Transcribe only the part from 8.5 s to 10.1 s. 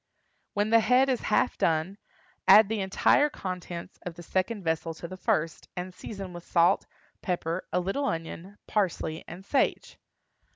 parsley, and sage.